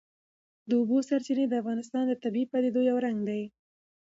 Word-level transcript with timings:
د 0.67 0.69
اوبو 0.79 0.97
سرچینې 1.09 1.45
د 1.47 1.53
افغانستان 1.61 2.03
د 2.07 2.13
طبیعي 2.23 2.49
پدیدو 2.51 2.81
یو 2.89 2.97
رنګ 3.05 3.19
دی. 3.29 3.43